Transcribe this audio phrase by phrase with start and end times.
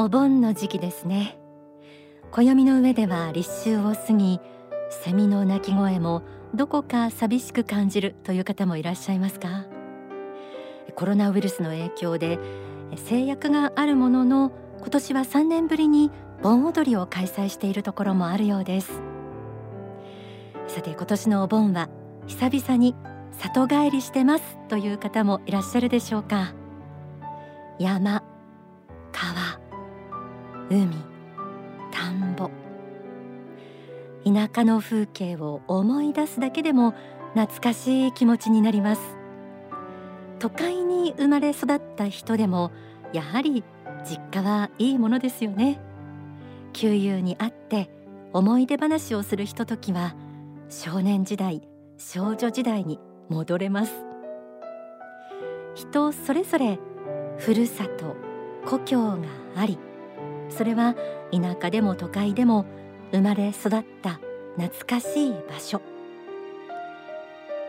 [0.00, 1.40] お盆の時期ですね。
[2.30, 4.38] 暦の上では立秋を過ぎ
[4.90, 6.22] セミの鳴き声も
[6.54, 9.66] どこか寂しく感じるという方もいらっしゃいますか？
[10.94, 12.38] コロナウイルスの影響で
[12.94, 16.12] 制約があるものの今年は3年ぶりに
[16.44, 19.02] 盆踊りを開催しているところもあるようです。
[20.68, 21.88] さて今年のお盆は
[22.28, 22.94] 久々に
[23.32, 26.54] 里帰りしてますという方もいらっしゃるでしょうか？
[27.80, 28.17] 山
[30.70, 30.86] 海
[31.90, 32.50] 田んぼ。
[34.24, 36.94] 田舎の風景を思い出すだけでも
[37.34, 39.00] 懐かしい気持ちになります。
[40.38, 42.70] 都会に生まれ育った人でも
[43.12, 43.64] やはり
[44.04, 45.80] 実家はいいものですよね。
[46.74, 47.90] 旧友に会って
[48.34, 50.14] 思い出話をするひとときは
[50.68, 51.62] 少年時代
[51.96, 53.94] 少女時代に戻れます。
[55.74, 56.78] 人それぞれ
[57.38, 58.16] ふるさと
[58.66, 59.18] 故郷が
[59.56, 59.78] あり
[60.50, 60.94] それは
[61.32, 62.64] 田舎でも都会でも
[63.12, 64.20] 生まれ育った
[64.56, 65.80] 懐かしい場所。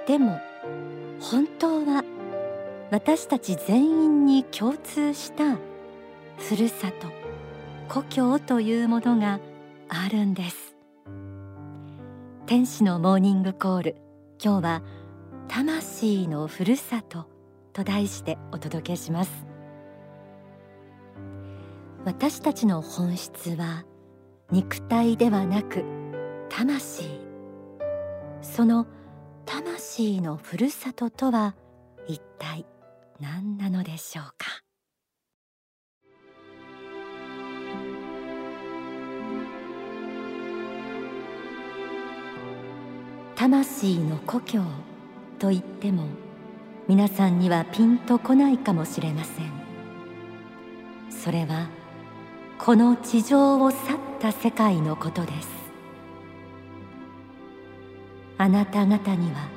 [0.07, 0.39] でも
[1.19, 2.03] 本当は
[2.91, 5.57] 私たち全員に共通した
[6.37, 7.07] ふるさと
[7.87, 9.39] 故郷というものが
[9.87, 10.75] あるんです。
[12.45, 13.95] 天使のモーニングコール
[14.43, 14.81] 今日は
[15.47, 17.27] 魂のふるさと
[17.73, 19.48] と題してお届けします。
[22.05, 23.85] 私たちの本質は
[24.51, 25.83] 肉体ではなく
[26.49, 27.03] 魂。
[28.41, 28.87] その
[29.45, 31.55] 魂のふるさととは
[32.07, 32.65] 一体
[33.19, 34.47] 何なのでしょうか？
[43.35, 44.61] 魂の故郷
[45.37, 46.05] と言っても
[46.87, 49.51] 皆さんにはピンとこないかもしれません。
[51.09, 51.67] それは
[52.59, 55.47] この地上を去った世界のことです。
[58.37, 59.47] あなた方には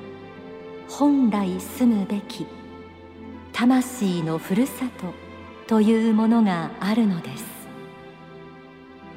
[0.88, 2.47] 本来住むべき
[3.53, 5.12] 魂のふるさと
[5.66, 7.44] というものがあるのです。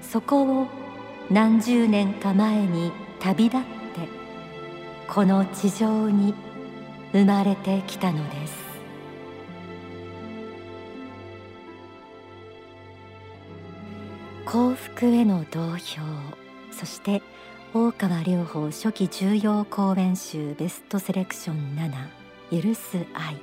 [0.01, 0.67] そこを
[1.29, 3.65] 何十年か前に旅立って
[5.07, 6.33] この地上に
[7.11, 8.64] 生まれてきたのです。
[14.55, 16.01] 幸福への同票
[16.71, 17.21] そして
[17.73, 21.75] 大川隆法初期重要講演集ベストセレクション
[22.49, 23.35] 7許す愛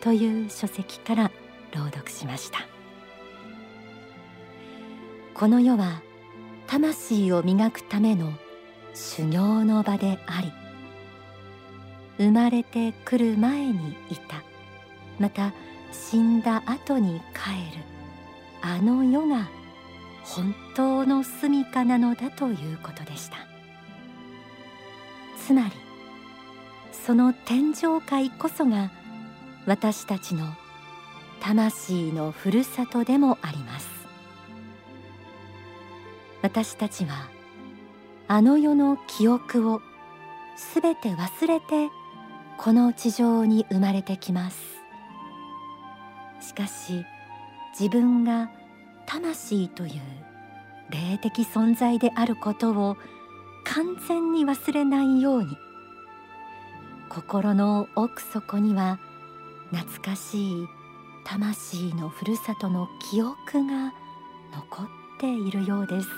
[0.00, 1.30] という書籍から
[1.72, 2.66] 朗読しました。
[5.34, 6.02] この世は
[6.66, 8.32] 魂を磨くための
[8.92, 10.52] 修行の場であり
[12.18, 14.42] 生まれてくる前にいた
[15.20, 15.52] また
[15.92, 17.84] 死んだ後に帰る
[18.62, 19.48] あの世が
[20.26, 23.36] 本当の住処なのだということでした。
[25.38, 25.70] つまり
[26.92, 28.90] その天上界こそが
[29.64, 30.44] 私たちの
[31.40, 33.88] 魂のふるさとでもあります。
[36.42, 37.28] 私たちは
[38.28, 39.80] あの世の記憶を
[40.56, 41.88] すべて忘れて
[42.58, 44.58] この地上に生まれてきます。
[46.40, 47.04] しかし
[47.78, 48.50] 自分が
[49.06, 49.92] 魂という
[50.90, 52.96] 霊的存在であることを
[53.64, 55.56] 完全に忘れないように。
[57.08, 58.98] 心の奥底には
[59.72, 60.68] 懐かしい
[61.24, 63.92] 魂のふるさとの記憶が
[64.52, 64.86] 残っ
[65.18, 66.08] ているようです。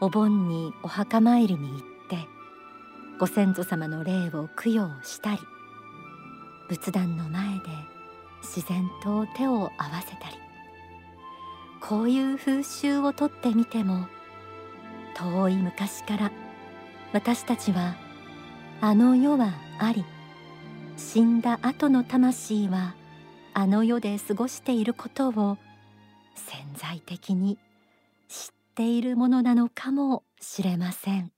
[0.00, 2.28] お盆にお墓参りに行って
[3.18, 5.38] ご先祖様の霊を供養したり
[6.68, 7.64] 仏壇の前で
[8.42, 10.45] 自然と手を合わせたり。
[11.80, 14.06] こういう風習をとってみても
[15.14, 16.32] 遠い昔から
[17.12, 17.94] 私たちは
[18.80, 20.04] あの世はあり
[20.96, 22.94] 死んだ後の魂は
[23.54, 25.58] あの世で過ごしていることを
[26.34, 27.58] 潜在的に
[28.28, 31.35] 知っているものなのかもしれません。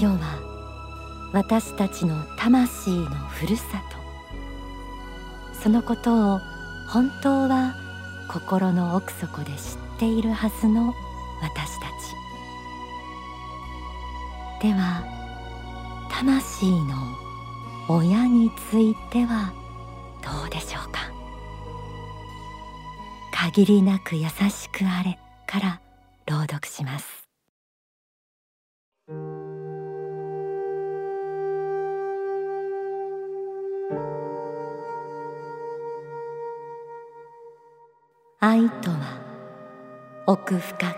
[0.00, 3.82] 世は私たちの魂のふるさ
[5.52, 5.60] と。
[5.62, 6.40] そのことを
[6.88, 7.74] 本当は
[8.26, 9.56] 心の奥底で知っ
[9.98, 10.94] ているはずの
[11.42, 11.86] 私た
[14.60, 14.68] ち。
[14.68, 15.04] では
[16.10, 16.96] 魂の
[17.88, 19.52] 親については
[20.22, 21.10] どうでしょうか。
[23.32, 25.80] 限りなく優しくあれから
[26.26, 27.28] 朗読します。
[38.42, 39.20] 愛とは
[40.26, 40.94] 奥深く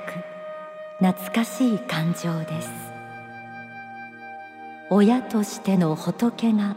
[1.04, 2.70] 懐かしい感情です。
[4.90, 6.76] 親としての仏が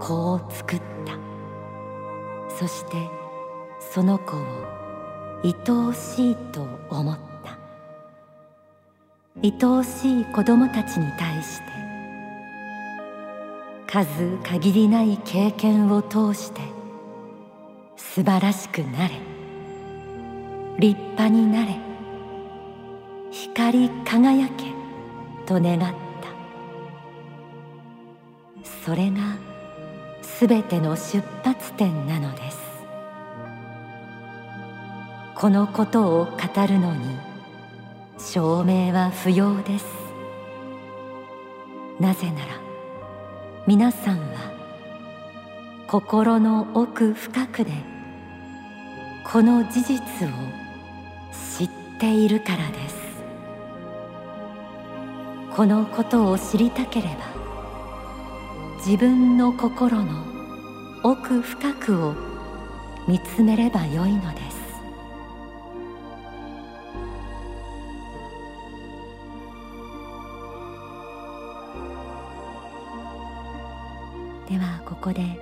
[0.00, 1.12] 子を作った。
[2.48, 2.96] そして
[3.78, 4.40] その子を
[5.44, 7.56] 愛おしいと思った。
[9.40, 11.66] 愛おしい子供たちに対して
[13.86, 16.60] 数限りない経験を通して
[17.96, 19.35] 素晴らしくなれ。
[20.78, 21.76] 立派になれ。
[23.30, 24.76] 光り輝け。
[25.46, 25.96] と願った。
[28.64, 29.36] それが
[30.20, 32.58] すべての出発点なのです。
[35.34, 37.16] このことを語るのに
[38.18, 39.86] 証明は不要です。
[42.00, 42.60] なぜなら
[43.66, 44.52] 皆さんは
[45.86, 47.72] 心の奥深くで
[49.24, 49.98] この事実
[50.28, 50.65] を
[51.58, 52.96] 知っているからです。
[55.56, 57.16] このことを知りたければ
[58.84, 60.22] 自分の心の
[61.02, 62.14] 奥深くを
[63.08, 64.56] 見つめればよいのです。
[74.48, 75.40] ではここで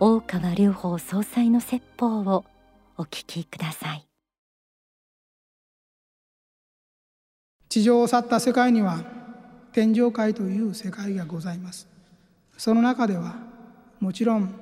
[0.00, 2.44] 大川隆法総裁の説法を
[2.96, 4.06] お聞きください。
[7.76, 9.04] 地上を去った世界には
[9.70, 11.86] 天上界という世界がございます。
[12.56, 13.36] その中では
[14.00, 14.54] もちろん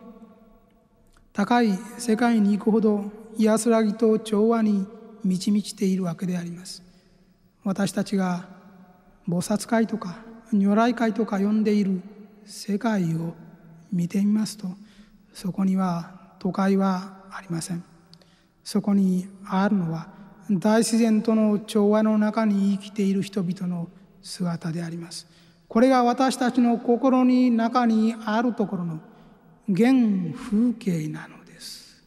[1.33, 3.05] 高い世界に行くほど
[3.39, 4.85] 安らぎと調和に
[5.23, 6.83] 満ち満ちているわけであります。
[7.63, 8.49] 私たちが
[9.29, 10.17] 菩薩界とか
[10.53, 12.03] 如来界とか呼んでいる
[12.45, 13.35] 世界を
[13.93, 14.67] 見てみますと
[15.33, 17.85] そこには都会はありません。
[18.65, 20.14] そこにあるのは
[20.51, 23.89] 大自然との調和の中に生きている人々の
[24.23, 25.27] 姿であります。
[25.69, 29.01] これが私たちの心に中にあるところの
[29.75, 29.93] 原
[30.35, 32.05] 風景なのです。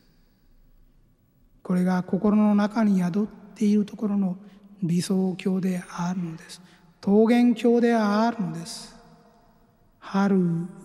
[1.64, 4.38] これが心の中に宿っているところの
[4.84, 6.62] 理想郷であるのです。
[7.06, 8.96] 桃源郷であるのです。
[10.00, 10.38] 春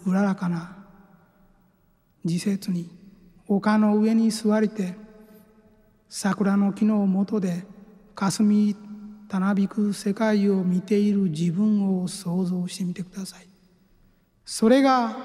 [0.06, 0.76] うららかな
[2.24, 2.90] 自節に
[3.46, 4.94] 丘の上に座りて
[6.14, 7.64] 桜の木の下で
[8.14, 8.76] 霞
[9.28, 13.48] たなびく世界を見ている自分を想像してみてください。
[14.44, 15.16] それが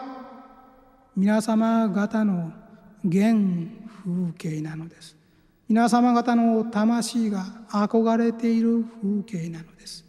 [1.13, 2.53] 皆様方の
[3.03, 3.33] 原
[4.01, 5.17] 風景なのです。
[5.67, 10.05] 皆様方の魂が憧れている風景なのです。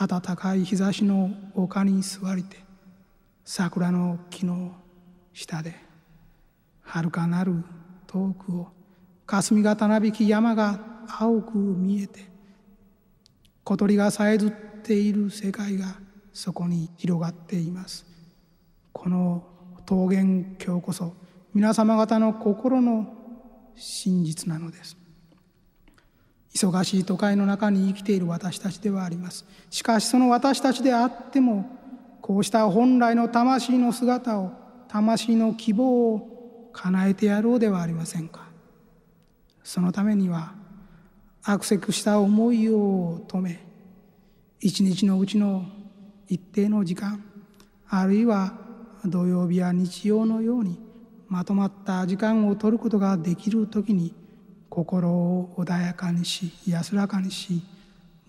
[0.00, 2.56] 暖かい日差しの丘に座りて
[3.44, 4.72] 桜の木の
[5.34, 5.74] 下で
[6.84, 7.62] 遥かなる
[8.06, 8.77] 遠くを
[9.28, 12.20] 霞がたなびき山が青く見えて
[13.62, 14.50] 小鳥がさえずっ
[14.82, 15.96] ている世界が
[16.32, 18.06] そこに広がっています。
[18.92, 19.44] この
[19.88, 21.12] 桃源郷こそ
[21.52, 23.12] 皆様方の心の
[23.76, 24.96] 真実なのです。
[26.54, 29.44] 忙しい都会の中に生きている私たちではあります。
[29.68, 31.68] しかしその私たちであっても
[32.22, 34.52] こうした本来の魂の姿を
[34.88, 38.47] 魂の希望を叶えてやろうではありませんか。
[39.68, 40.54] そのためには
[41.42, 43.60] 悪せくした思いを止め
[44.60, 45.66] 一日のうちの
[46.26, 47.22] 一定の時間
[47.86, 48.54] あるいは
[49.04, 50.80] 土曜日や日曜のように
[51.28, 54.14] まとまった時間を取ることができる時に
[54.70, 57.60] 心を穏やかにし安らかにし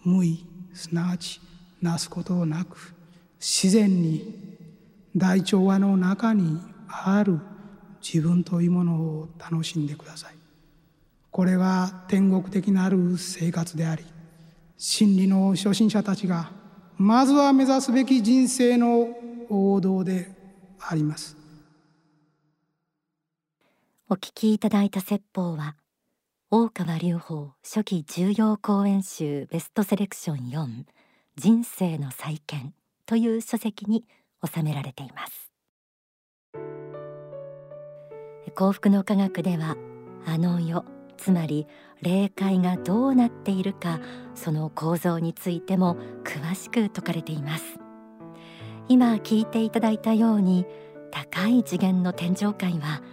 [0.04, 1.40] 無意すなわち
[1.82, 2.94] なすことなく
[3.40, 4.58] 自然に
[5.16, 7.40] 大調和の中にある
[8.02, 10.39] 自分というものを楽しんでください。
[11.40, 14.04] これは天国的なる生活であり
[14.78, 16.52] 真理の初心者たちが
[16.98, 19.08] まずは目指すべき人生の
[19.50, 20.30] 王道で
[20.82, 21.38] あります。
[24.10, 25.78] お聞きいただいた説法は
[26.52, 30.84] 大川隆法初期重要講演集ベストセレクション4
[31.38, 32.74] 人生の再建
[33.06, 34.04] という書籍に
[34.46, 35.54] 収められています。
[38.54, 39.78] 幸福の科学では
[40.26, 41.68] あの世つまり
[42.02, 44.00] 霊界がどうなっているか
[44.36, 47.80] その構造についても詳しく説かれています。
[48.88, 50.66] 今聞いていただいたように
[51.12, 53.04] 高い次元の天上界は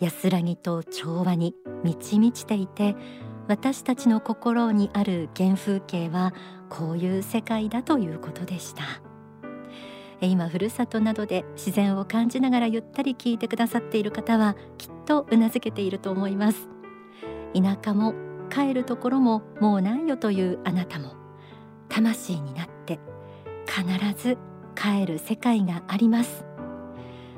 [0.00, 2.96] 安らぎと調和に満ち満ちていて
[3.46, 6.32] 私たちの心にある原風景は
[6.68, 8.82] こういう世界だということでした。
[10.22, 16.79] 今ふるさとなどで自然を感じながらゆったり聞いてくださっている方はきっとうなずけていると思います。
[17.54, 18.14] 田舎も
[18.50, 21.14] 帰るところももうないよというあなたも。
[21.88, 23.00] 魂になって
[23.66, 23.84] 必
[24.16, 24.38] ず
[24.74, 26.44] 帰る世界があります。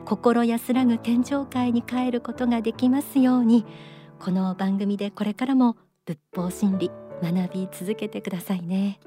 [0.05, 3.65] 心安らぐ天上界に帰ることができますように
[4.19, 6.91] この番組でこれからも仏法真理
[7.23, 8.99] 学び続けてくださいね。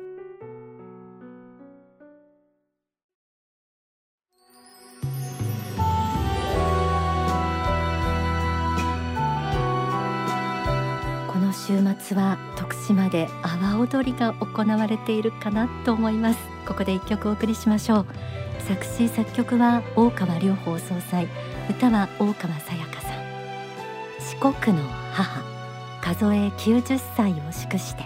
[12.13, 16.39] は徳島で阿波踊りが行われているかなと思います。
[16.67, 18.05] ここで一曲お送りしましょう。
[18.67, 21.27] 作詞作曲は大川隆法総裁。
[21.69, 23.13] 歌は大川さやかさん。
[24.19, 24.83] 四国の
[25.13, 25.55] 母。
[26.01, 28.03] 数え90歳を祝して。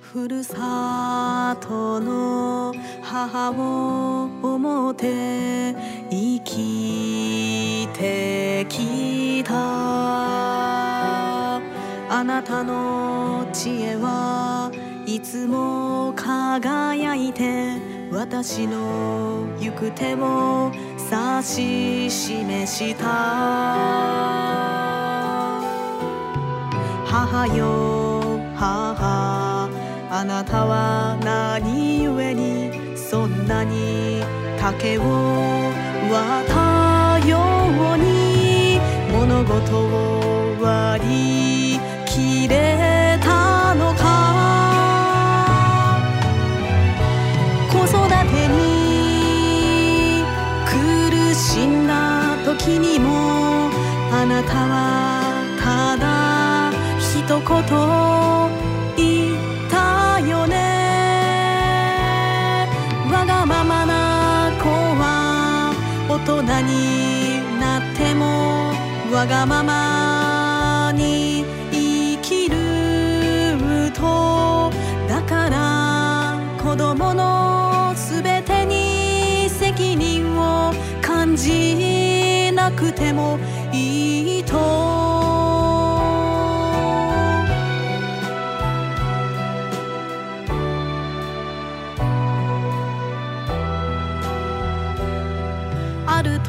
[0.00, 5.74] ふるさとの母を思って
[6.10, 10.69] 生きてきた。
[12.20, 14.70] あなたの知恵は
[15.06, 17.78] いつも輝いて
[18.12, 23.06] 私の行く手を指し示した。
[27.06, 29.70] 母よ母
[30.10, 34.20] あなたは何故にそんなに
[34.58, 35.04] 竹を
[36.12, 37.38] 割ったよ
[37.94, 38.78] うに
[39.10, 40.39] 物事を
[54.50, 54.74] たは
[55.62, 57.40] ただ一言
[58.96, 59.74] 言った
[60.20, 60.56] よね。
[63.12, 65.72] わがままな子は
[66.08, 68.72] 大人になっても
[69.14, 72.56] わがままに生きる
[73.92, 74.72] と。
[75.08, 83.38] だから子供のすべてに責任を感じなくても
[83.72, 85.00] いいと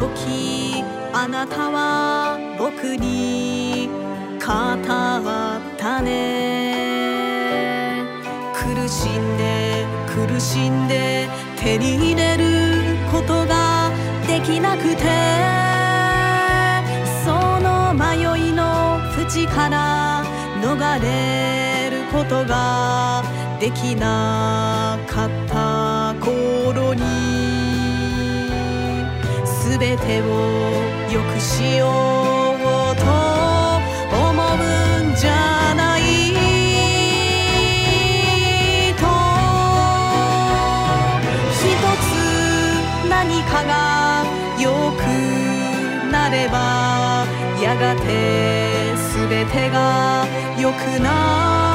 [0.01, 3.87] 時あなたは僕に
[4.39, 4.47] 語っ
[5.77, 8.03] たね。
[8.53, 13.91] 苦しんで苦しんで手に入れることが
[14.27, 15.70] できなくて。
[19.31, 20.23] の淵から
[20.61, 23.23] 逃れることが
[23.59, 27.01] できなかった頃に
[29.79, 30.25] べてを
[31.11, 31.89] よくしよう
[32.95, 33.03] と
[34.15, 36.01] 思うんじゃない。
[38.99, 39.01] と
[41.55, 41.63] 一
[41.97, 42.05] つ
[43.09, 44.25] 何かが
[44.59, 45.01] 良く
[46.11, 47.25] なれば
[47.61, 48.70] やがて
[49.41, 50.23] 全てが
[50.59, 51.70] 良くなる。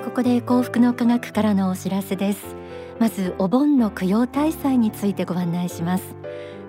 [0.00, 2.54] ここで幸福の科学からのお知らせです。
[3.00, 6.14] まずお盆の供養大祭についてご案内します。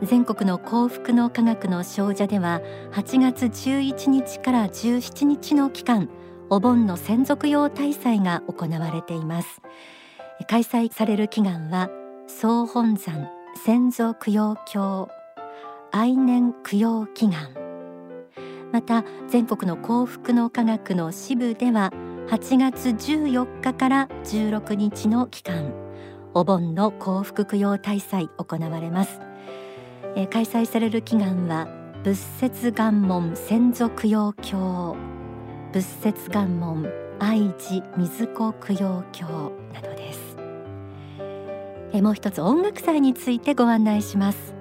[0.04, 2.62] 全国の幸福の科学の少女では
[2.94, 6.10] 8月11日から17日の期間
[6.50, 9.62] お盆の専属用大祭が行われています。
[10.50, 11.90] 開催される祈願は
[12.28, 13.30] 総本山
[13.64, 15.10] 先祖供養経
[15.92, 17.50] 愛年供養祈願。
[18.72, 21.92] また全国の幸福の科学の支部では
[22.30, 25.74] 8月14日から16日の期間
[26.36, 29.20] お盆の幸福供養大祭行われます。
[30.16, 31.68] えー、開催される祈願は
[32.04, 34.96] 仏説願門先祖供養経
[35.74, 39.26] 仏説願門愛知水子供養経
[39.74, 40.38] などです、
[41.94, 44.54] え、もう一つ音楽祭についてご案内します。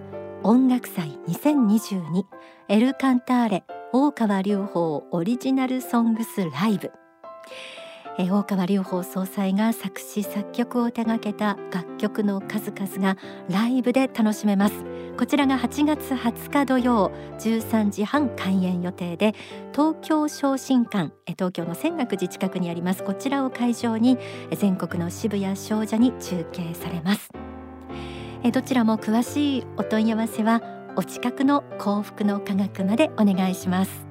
[0.42, 2.24] 音楽祭2022
[2.68, 6.90] エルカンターレ大川隆法オリジナルソングスライブ。
[8.18, 13.16] 大川隆法総裁が作詞作曲を手掛けた楽曲の数々が
[13.48, 14.74] ライブで楽しめます。
[15.16, 19.34] こちらが8月20日土曜13時半開演予定で
[19.72, 23.04] 東京昇進館東京の泉岳寺近くにあります。
[23.04, 24.18] こちらを会場に
[24.56, 27.30] 全国の支部や少女に中継されます。
[28.52, 30.60] どちらも詳しいお問い合わせは
[30.96, 34.07] お近くの幸福の科学までお願いします。